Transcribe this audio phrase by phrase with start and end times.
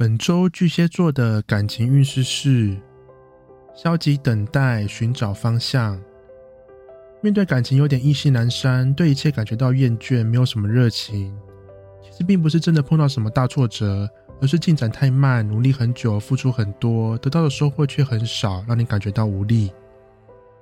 [0.00, 2.74] 本周巨蟹座的感情运势是
[3.74, 6.00] 消极等待，寻找方向。
[7.20, 11.36] 面对感情有点意兴阑珊，对一切感觉到厌倦，没有什么热情。
[12.02, 14.08] 其实并不是真的碰到什么大挫折，
[14.40, 19.70] 而是进展太慢，努力很久，付出很多，得到的收获却很少，让你感觉到无力。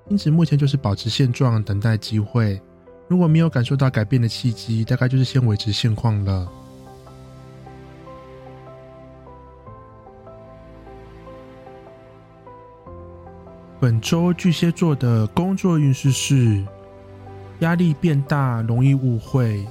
[0.09, 2.61] 因此，目前就是保持现状，等待机会。
[3.07, 6.51] 如果没有感受到改变的契机，大概就是先维持现况了。
[13.89, 16.63] 本周巨蟹座的工作运势是
[17.61, 19.67] 压力变大，容易误会。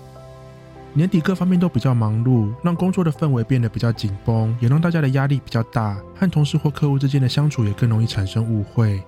[0.91, 9.03] 年底各方面都比较忙碌，让工作的氛围变得比较紧绷，也让大家的压力比较大，和同事或客户之间的相处也更容易产生误会。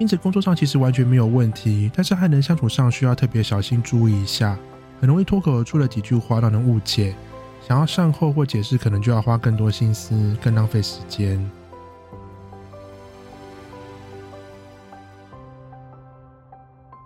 [0.00, 4.58] 因此，工作上其实完全没有问题，但是和人相处上需要特别小心注意一下，
[5.00, 7.14] 很容易脱口而出的几句话让人误解，
[7.64, 11.38] 想要善后或解释，可能就要花更多心思，更浪费时间。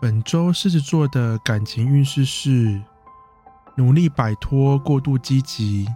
[0.00, 2.80] 本周狮子座的感情运势是
[3.74, 5.88] 努力摆脱过度积极，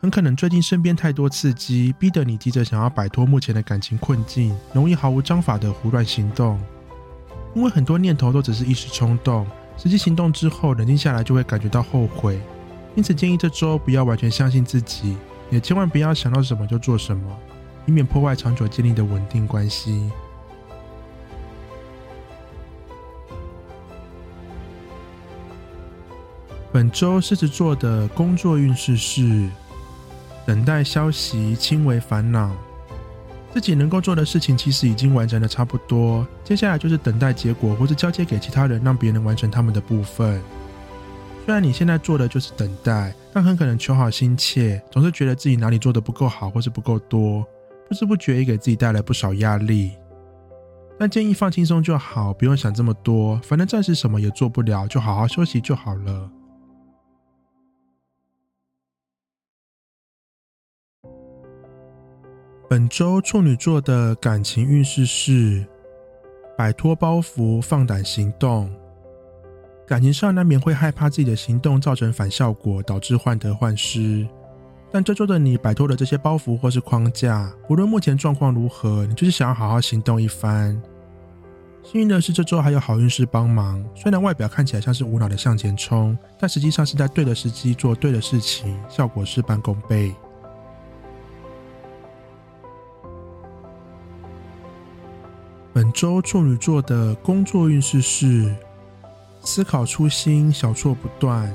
[0.00, 6.60] 很可能最近身边太多刺激，逼得你急着想要摆脱目前的感情困境，容易毫无章法的胡乱行动。
[7.56, 9.44] 因为很多念头都只是一时冲动，
[9.76, 12.40] 实际行动之后冷静下来就会感觉到后悔。
[12.94, 15.16] 因此建议这周不要完全相信自己，
[15.50, 17.36] 也千万不要想到什么就做什么，
[17.84, 20.08] 以免破坏长久建立的稳定关系。
[26.72, 29.46] 本周狮子座的工作运势是
[30.46, 32.50] 等待消息，轻微烦恼。
[33.52, 40.40] 自己能够做的事情其实已经完成的差不多，接下来就是等待结果，或是交接给其他人，让别人完成他们的部分。
[41.44, 47.46] 虽然你现在做的就是等待，但很可能求好心切，总是觉得自己哪里做的不够好，或是不够多，
[47.86, 49.90] 不知不觉也给自己带来不少压力。
[50.98, 56.30] 但建议放轻松就好，不用想这么多，反正暂时什么也做不了，就好好休息就好了。
[62.72, 65.62] 本周处女座的感情运势是
[66.56, 68.72] 摆脱包袱，放胆行动。
[69.86, 74.26] 感情上难免会害怕自己的行动造成反效果，导致患得患失。
[74.90, 80.80] 但这周的你摆脱了这些包袱或是框架，无论目前状况如何，你就是想要好好行动一番。
[81.82, 83.84] 幸运的是，这周还有好运势帮忙。
[83.94, 90.14] 虽然外表看起来像是无脑的向前冲，但实际上是在对的时机做对的事情，效果事半功倍。
[95.74, 98.54] 本周处女座的工作运势是
[99.40, 101.50] 思考初心，小错不断。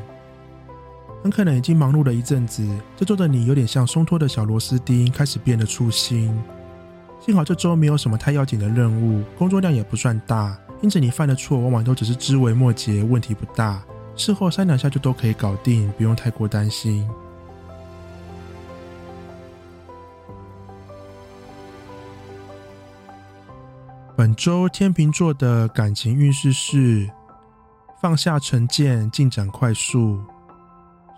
[1.21, 6.35] 很可能已经忙碌了一阵子，这周的你有点像松脱的小螺丝钉，开始变得粗心。
[7.23, 13.83] 幸好这周没有什么太要紧的任务，工作量也不算大，因此你犯的错往往都只是枝微末节，问题不大，
[14.15, 17.07] 事后三两下就都可以搞定，不用太过担心。
[24.17, 27.07] 本周天秤座的感情运势是
[28.01, 30.19] 放下成见，进展快速。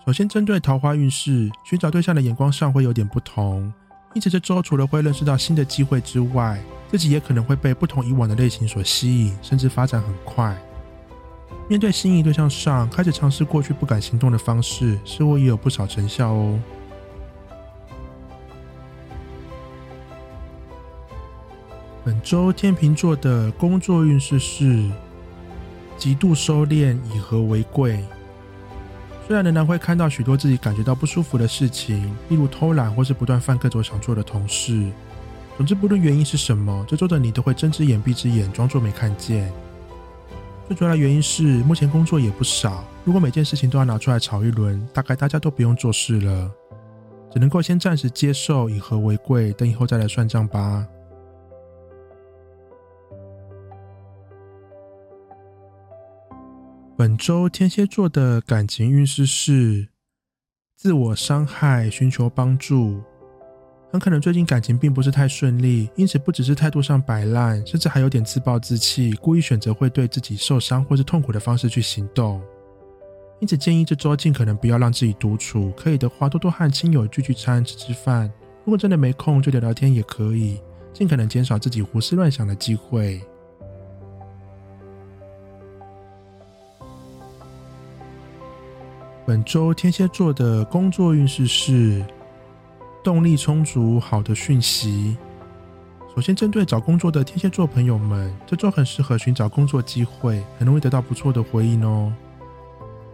[0.06, 3.74] 首先，针对桃花运势，寻找对象的眼光上会有点不同，
[4.14, 6.62] 因此这周除了会认识到新的机会之外，
[6.92, 10.54] 自己也可能会被不同以往的类型所吸引，甚至发展很快。
[11.70, 16.59] 面对心仪对象上，开始尝试过去不敢行动的方式，似乎也有不少成效哦。
[22.09, 24.84] 本周天秤座的工作运势是
[25.96, 28.03] 极度收敛，以和为贵。
[29.28, 34.92] 虽然仍然会看到许多自己感觉到不舒服的事情，例如偷懒或是不断犯各种想做的同事。
[35.56, 39.53] 总之，不论原因是什么，这周的你都会睁只眼闭只眼，装作没看见。
[40.68, 46.50] 最主要的原因是，目前工作也不少，如果每件事情都要拿出来吵一轮，大概大家都不用做事了，
[47.31, 50.88] 只能够先暂时接受，以和为贵，等以后再来算账吧。
[56.99, 59.87] 本周天蝎座的感情运势是
[60.75, 63.01] 自我伤害，寻求帮助。
[63.90, 72.41] 很可能最近感情并不是太顺利，因此不只是态度上摆烂，甚至还有点自暴自弃，故意选择会对自己受伤或是痛苦的方式去行动。
[73.40, 78.29] 因此建议这周尽可能不要让自己独处，可以的话多多和亲友聚聚餐、吃吃饭。
[78.66, 80.59] 如果真的没空，就聊聊天也可以，
[80.91, 83.22] 尽可能减少自己胡思乱想的机会。
[89.29, 92.03] 本周天蝎座的工作运势是
[93.03, 95.16] 动力充足，好的讯息。
[96.16, 102.11] 首先，针对找工作的天蝎座朋友们，这周很适合寻找工作机会，很容易得到不错的回应哦。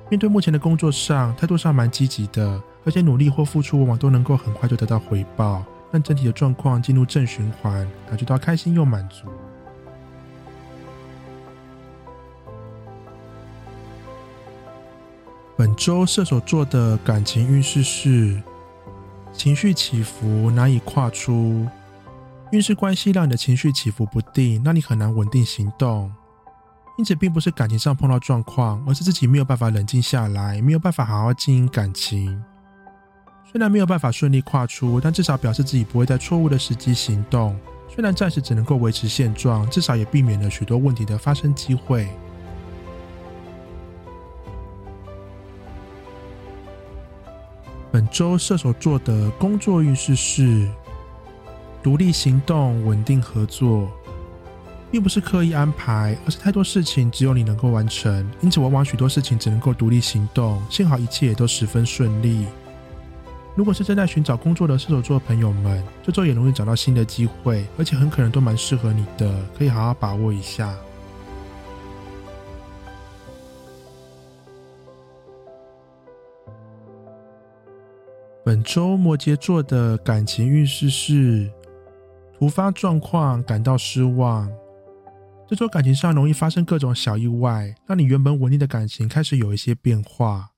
[0.09, 9.27] 面对目前的工作上，态度上蛮积极的，而且努力或付出往往都能够很快就得到回报，让整体的状况进入正循环，感觉到开心又满足。
[15.57, 18.41] 本周射手座的感情运势是
[19.31, 21.65] 情绪起伏，难以跨出。
[22.51, 26.11] 运势关系让你的情绪起伏不定，让你很难稳定行动。
[26.97, 32.41] 因此，并不是感情上碰到状况，而是自己没有办法冷静下来，没有办法好好经营感情。
[33.49, 37.57] 虽然没有办法顺利跨出，但至少表示自己不会在错误的时机行动。
[37.87, 42.09] 虽然暂时只能够维持现状，至少也避免了许多问题的发生机会。
[47.95, 50.67] 本周射手座的工作运势是。
[51.81, 53.89] 独立行动，稳定合作，
[54.91, 60.61] 并不是刻意安排，而是太多事情只有你能够完成，因此往往许多事情只能够独立行动。
[60.69, 62.45] 幸好一切也都十分顺利。
[63.55, 70.75] 如果是正在寻找工作的射手座朋友们，这周也容易找到新的机会，而且很可能都蛮适合你的，可以好好把握一下。
[78.45, 81.51] 本周摩羯座的感情运势是。
[82.37, 84.47] 突发状况感到失望，
[85.47, 90.51] 这周感情上容易发生各种小意外，让你原本稳定的感情开始有一些变化。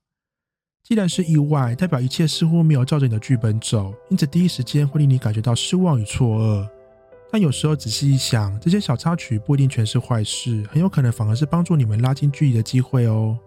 [0.84, 6.68] 既然是意外，代表一切似乎没有照着你的剧本走，因此第一时间会令你感觉到失望与错愕。
[7.32, 13.38] 但有时候仔细一想，这些小插曲不一定全是坏事，很有可能反而是帮助你们拉近距离的机会哦。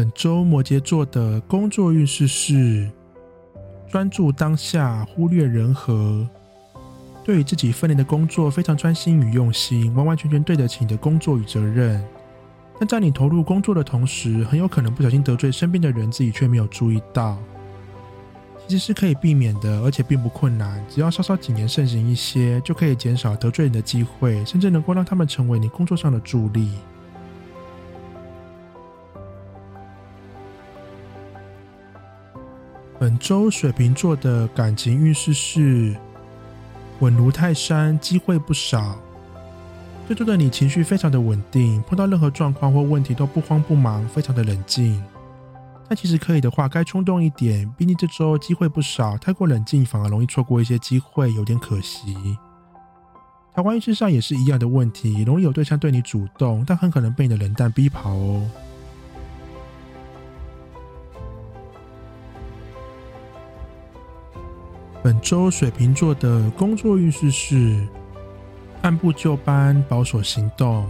[0.00, 2.90] 本周摩羯座的工作运势是
[3.90, 6.26] 专注当下，忽略人和。
[7.22, 12.02] 对于自己分内的工作非常专心与用心，完完全全对得起你的工作与责任。
[12.78, 17.36] 但在你投入工作的同时，很有可能不小心得罪身边的人，自己却没有注意到。
[18.66, 26.70] 其实是可以避免的，而且并不困难，只要稍稍谨言慎行一些，就可以减少得罪人的机会，甚至能够让他们成为你工作上的助力。
[33.00, 35.96] 本周水瓶座的感情运势是
[36.98, 38.94] 稳如泰山，机会不少。
[40.06, 45.02] 这周的你情绪非常的稳定，碰到任何状况或问题都不慌不忙，非常的冷静。
[45.88, 52.36] 但其实可以的话，该冲动一点，毕竟这周机会不少，太过冷静反而容易错过一些机会，有点可惜。
[53.54, 58.46] 桃花运势上也是一样的问题，容易有对象对你主动，但很可能被你的冷淡逼跑哦。
[65.02, 67.86] 本周水瓶座的工作运势是
[68.82, 70.86] 按部就班、保守行动，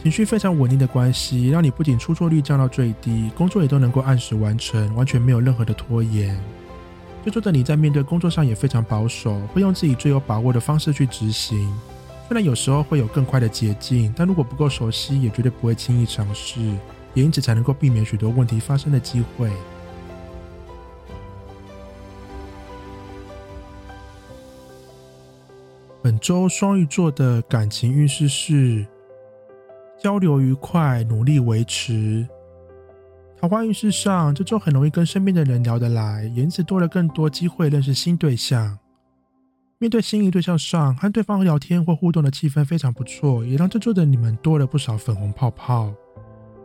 [0.00, 6.40] 情绪非常稳定的关系，让你不仅出错率降到最低，工作也都能够按时完成，完全没有任何的拖延。
[7.24, 11.68] 这周的你在面对工作上也非常保守，会用自己最有把握的方式去执行。
[12.28, 16.60] 虽然有时候会有更快的捷径，但如果不够熟悉，也绝对不会轻易尝试，
[17.12, 19.50] 也因此才能够避免许多问题发生的机会。
[26.04, 28.86] 本周双鱼座的感情运势是
[29.98, 32.28] 交流愉快，努力维持。
[33.40, 38.78] 桃花运势上，这周很容易跟身边的人聊得来，因此多了更多机会认识新对象。
[39.78, 45.90] 面对心仪对象上，和对方聊天或互动的气氛非常不错，也让这周的你们多了不少粉红泡泡。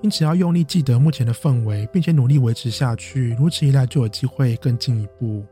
[0.01, 5.45] 因此要用力记得目前的氛围，并且努力维持下去，如此一来就有机会更进一步。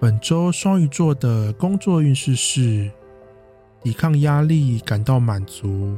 [0.00, 2.90] 本周双鱼座的工作运势是
[3.82, 5.94] 抵抗压力，感到满足。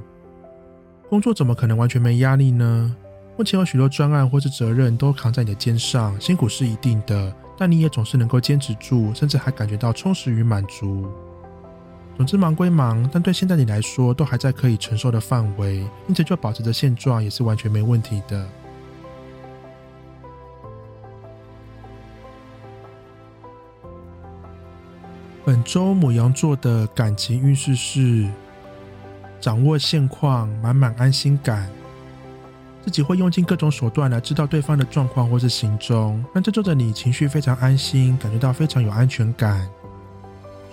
[1.09, 2.97] 工作怎么可能完全没压力呢？
[3.39, 11.07] 目前有许多专案或是责任都扛在你的肩上，辛苦是一定的，但你也总是能够坚持住，甚至还感觉到充实与满足。
[12.17, 15.77] 总之忙归忙，但对现在你来说都还在可以承受的范围，
[16.09, 18.49] 因此就保持着现状也是完全没问题的。
[25.45, 28.29] 本周母羊座的感情运势是
[29.41, 31.69] 掌握现况，满满安心感。
[32.85, 39.69] 自己会用尽各种手段来知道对方的状况或是行踪，让这周的你情绪非常安心，感觉到非常有安全感。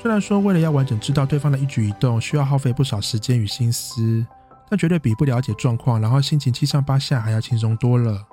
[0.01, 4.23] 虽然说为了要完整知道对方的一举一动，需要耗费不少时间与心思，
[4.69, 8.23] 但绝对比不了解状况，然后心情七上八下还要轻松多了。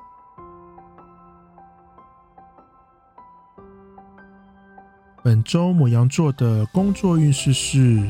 [5.27, 8.01] 本周母羊座的工作运势是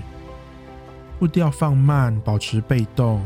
[1.18, 3.22] 步调放慢，保持被动。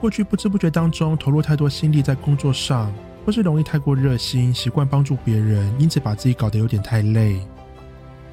[0.00, 7.40] 过去不知不觉当中投入太多心力在工作上，或是容易太过热心，习惯帮助别人，因此把自己搞得有点太累。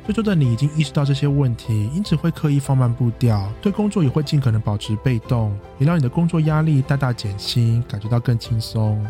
[0.06, 9.04] 这周的你已经意识到这些问题，因此会刻意放慢步调，对工作也会尽可能保持被动，也让你的工作压力大大减轻，感觉到更轻松。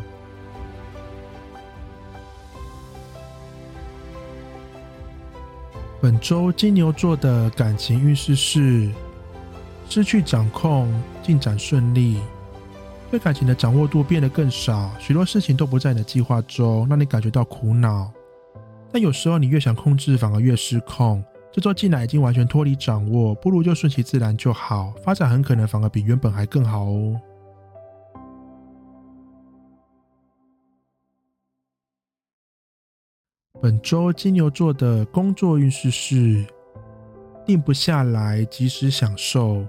[6.03, 8.89] 本周金牛座的感情运势是
[9.88, 10.93] 失去掌控，
[11.24, 12.17] 进展顺利，
[13.10, 18.12] 对感情的掌握度变得更少，许多事情都不在你的计划中，让你感觉到苦恼。
[18.91, 21.24] 但有时候你越想控制，反而越失控。
[21.53, 27.17] 这周进来已经完全脱离掌握，不如就顺其自然就好，发展很可能反而比原本还更好哦。
[33.63, 36.46] 本周金牛座的工作运势是
[37.46, 39.65] 定不下来，及时享受。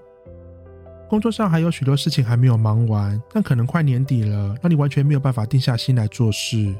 [1.08, 6.74] 工作上还有许多事情还没有忙完，但可能快年底了，让你完全没有办法定下心来做事。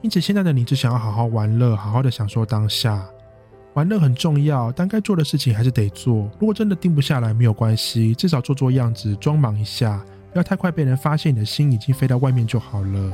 [0.00, 3.06] 因此，现在的你只想要好好玩乐，好好的享受当下。
[3.74, 6.26] 玩乐很重要，但该做的事情还是得做。
[6.38, 13.12] 如果真的定不下来，没有关系，至少做做样子，装忙一下，不要太快被人发现你的心已经飞到外面就好了。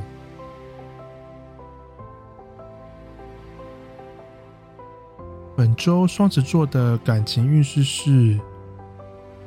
[5.57, 8.39] 本周双子座的感情运势是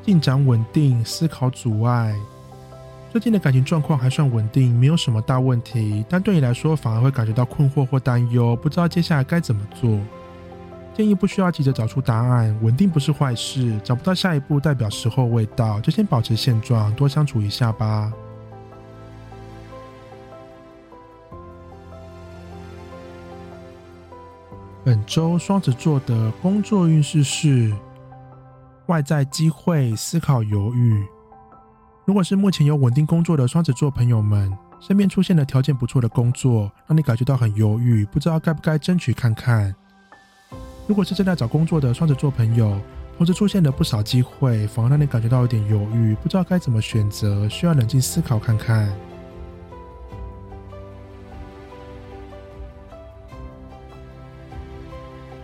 [0.02, 2.17] 进展稳定，思考阻碍。
[3.12, 10.00] 最近的感情状况还算稳定，没有什么大问题，但对你来说反而会感觉到困惑或担忧，不知道接下来该怎么做。
[10.97, 18.12] 建议不需要急着找出答案，稳定不是坏事，找不到下一步代表时候未到，就先保持现状，多相处一下吧。
[24.83, 27.71] 本周双子座的工作运势是
[28.87, 31.05] 外在机会，思考犹豫。
[32.07, 39.75] 如果是目前有稳定工作的双子座朋友们，身边出现了条件不错的工作，让你感觉到很犹豫，不知道该不该争取看看。
[40.87, 42.81] 如果是正在找工作的双子座朋友，
[43.19, 48.91] 同时出现了不少机会，反而让你感觉到有点犹豫，不知道该怎么选择，需要冷静思考看看。